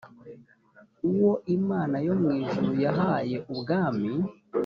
uwo 1.11 1.31
imana 1.57 1.95
yo 2.05 2.13
mu 2.21 2.29
ijuru 2.41 2.69
yahaye 2.83 3.37
ubwami 3.51 4.11